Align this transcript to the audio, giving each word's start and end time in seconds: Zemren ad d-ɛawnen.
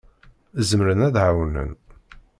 Zemren 0.67 0.99
ad 1.07 1.11
d-ɛawnen. 1.15 1.71